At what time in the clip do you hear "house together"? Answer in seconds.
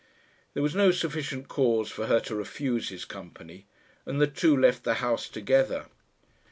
4.95-5.89